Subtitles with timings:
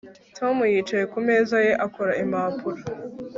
[0.37, 2.79] Tom yicaye ku meza ye akora impapuro